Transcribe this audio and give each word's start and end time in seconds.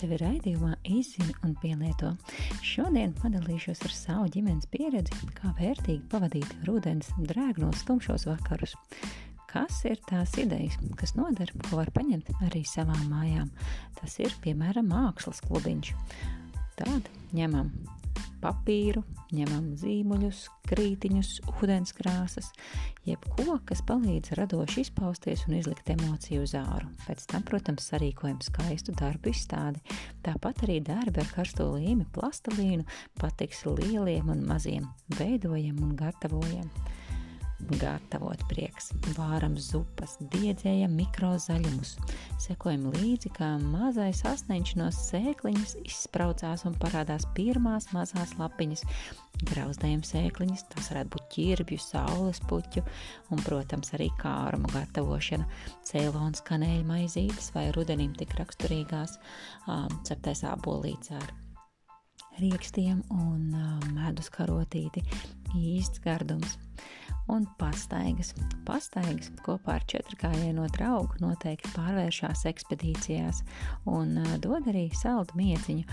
tevi 0.00 0.18
raidījumā 0.20 0.72
izzini 0.90 1.34
un 1.46 1.52
pielieto. 1.62 2.12
Šodien 2.64 3.12
padalīšos 3.18 3.82
ar 3.86 3.94
savu 3.94 4.30
ģimenes 4.34 4.68
pieredzi, 4.72 5.16
kā 5.36 5.52
vērtīgi 5.58 6.08
pavadīt 6.12 6.56
rudens 6.66 7.10
drēgnos 7.20 7.84
tumšos 7.88 8.26
vakarus. 8.30 8.76
Kas 9.52 9.82
ir 9.84 10.00
tās 10.08 10.34
idejas, 10.40 10.78
kas 10.96 11.12
noder, 11.18 11.52
ko 11.66 11.82
var 11.82 11.92
paņemt 11.92 12.30
arī 12.46 12.64
savām 12.68 13.02
mājām? 13.12 13.50
Tas 14.00 14.18
ir, 14.22 14.32
piemēram, 14.44 14.88
mākslas 14.90 15.42
klubiņš. 15.44 15.92
Tad 16.80 17.10
ņemam 17.36 17.68
papīru, 18.42 19.02
ņemam 19.32 19.72
zīmuļus, 19.80 20.44
krītiņus, 20.68 21.30
ūdenskrāsas, 21.52 22.50
jebko, 23.06 23.58
kas 23.68 23.82
palīdz 23.88 24.34
radoši 24.38 24.86
izpausties 24.86 25.46
un 25.48 25.58
izlikt 25.60 25.92
emociju 25.94 26.44
uz 26.46 26.56
āru. 26.58 26.90
Pēc 27.06 27.26
tam, 27.32 27.44
protams, 27.48 27.88
sarīkojam 27.92 28.40
skaistu 28.44 28.94
darbu 28.98 29.32
izstādi. 29.32 29.82
Tāpat 30.26 30.66
arī 30.66 30.80
darbi 30.84 31.22
ar 31.22 31.30
karsto 31.34 31.70
līmi, 31.76 32.08
plastelīnu 32.14 32.86
patiks 33.20 33.64
lieliem 33.68 34.32
un 34.34 34.44
maziem, 34.48 34.90
veidojam 35.18 35.82
un 35.86 35.96
gatavojam 35.98 36.68
gatavot 37.70 38.40
prieks. 38.50 38.90
Vāram 39.16 39.54
zupas, 39.60 40.16
diedzējam 40.32 40.94
mikrozaļumus. 40.98 41.94
Sekojam 42.42 42.88
līdzi, 42.96 43.32
kā 43.36 43.54
mazais 43.62 44.24
asneņš 44.28 44.74
no 44.80 44.88
sēkliņas 44.94 45.76
izspraucās 45.84 46.66
un 46.68 46.76
parādās 46.82 47.26
pirmās 47.36 47.90
mazās 47.94 48.34
lapiņas. 48.38 48.84
Grauzdējam 49.48 50.02
sēkliņas, 50.06 50.66
tas 50.74 50.90
varētu 50.92 51.14
būt 51.14 51.28
ķirbju, 51.34 51.78
saules 51.82 52.40
puķu 52.50 52.82
un, 53.32 53.42
protams, 53.42 53.94
arī 53.96 54.10
kārmu 54.20 54.70
gatavošana. 54.74 55.46
Cēlons 55.88 56.44
kanēļa 56.46 56.86
maizītes 56.88 57.50
vai 57.56 57.68
rudenim 57.74 58.14
tik 58.18 58.36
raksturīgās 58.38 59.18
um, 59.66 59.88
ceptais 60.06 60.44
ābolīts 60.50 61.14
ar 61.16 61.32
riekstiem 62.40 63.02
un 63.12 63.52
uh, 63.56 63.92
medus 63.92 64.30
karotīti. 64.32 65.02
Īsts 65.58 66.00
gardums 66.04 66.56
un 67.30 67.46
pastaigas. 67.60 68.32
Pastaigas 68.66 69.30
kopā 69.44 69.78
ar 69.78 69.86
četrkājieno 69.90 70.66
draugu 70.74 71.20
noteikti 71.22 71.70
pārvēršās 71.76 72.46
ekspedīcijās 72.50 73.44
un 73.90 74.18
dod 74.42 74.68
arī 74.72 74.88
saldu 74.96 75.38
mieciņu, 75.38 75.86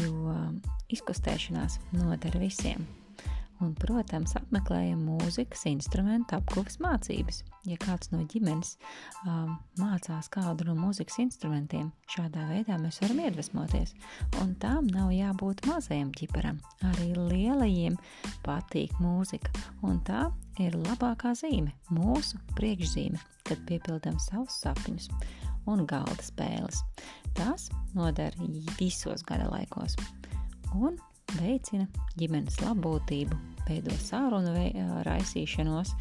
jo 0.00 0.36
izkustēšanās 0.94 1.80
noder 1.98 2.38
visiem 2.40 2.86
un, 3.64 3.72
protams, 3.78 4.34
apmeklējam 4.38 5.00
mūzikas 5.08 5.64
instrumentu 5.70 6.36
apgūves 6.38 6.78
mācības. 6.84 7.42
Ja 7.68 7.78
kāds 7.80 8.10
no 8.12 8.20
ģimenes 8.28 8.74
um, 9.24 9.54
mācās 9.80 10.28
kādu 10.32 10.66
no 10.68 10.74
mūzikas 10.78 11.16
instrumentiem, 11.24 11.90
šādā 12.12 12.44
veidā 12.50 12.76
mēs 12.80 13.00
varam 13.02 13.22
iedvesmoties. 13.24 13.94
Un 14.42 14.52
tām 14.62 14.90
nav 14.92 15.12
jābūt 15.14 15.64
mazajam 15.70 16.12
ķiparam. 16.16 16.60
Arī 16.92 17.12
lielajiem 17.16 17.96
patīk 18.44 18.92
mūzika, 19.02 19.52
un 19.86 20.02
tā 20.04 20.26
ir 20.62 20.76
labākā 20.84 21.32
zīme, 21.38 21.72
mūsu 21.94 22.38
priekšzīme, 22.58 23.18
kad 23.48 23.64
piepildām 23.68 24.20
savus 24.22 24.60
sapņus 24.62 25.08
un 25.70 25.86
galda 25.88 26.20
spēles. 26.22 26.84
Tas 27.34 27.70
noder 27.96 28.36
visos 28.78 29.24
gada 29.26 29.48
laikos. 29.50 29.96
Un 30.74 30.98
veicina 31.38 31.86
ģimenes 32.18 32.60
labbūtību, 32.62 33.38
veido 33.68 33.94
sārunu 34.00 34.54
vei, 34.54 34.70
raisīšanos, 35.06 35.94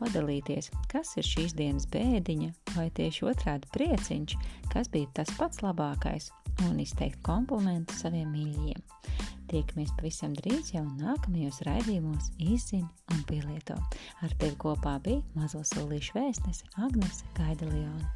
padalīties, 0.00 0.70
kas 0.92 1.12
ir 1.20 1.26
šīs 1.26 1.56
dienas 1.58 1.88
bēdiņa 1.92 2.52
vai 2.76 2.88
tieši 2.96 3.26
otrādi 3.30 3.70
prieciņš, 3.74 4.36
kas 4.72 4.90
bija 4.92 5.10
tas 5.20 5.32
pats 5.38 5.62
labākais, 5.64 6.30
un 6.68 6.80
izteikt 6.82 7.20
komplimentu 7.26 7.96
saviem 7.98 8.30
mīļajiem. 8.34 8.88
Tiekamies 9.50 9.90
pavisam 9.98 10.34
drīz 10.38 10.70
jau 10.76 10.84
nākamajos 10.86 11.58
raidījumos 11.66 12.30
Izzin 12.38 12.86
un 13.10 13.24
Pielieto. 13.26 13.74
Ar 14.22 14.36
tevi 14.38 14.54
kopā 14.62 14.94
bija 15.02 15.24
mazo 15.34 15.64
solīšu 15.66 16.14
vēstnese 16.20 16.70
Agnese 16.78 17.26
Gaideliona. 17.34 18.14